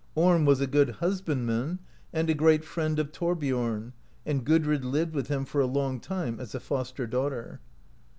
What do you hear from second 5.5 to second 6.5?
a long time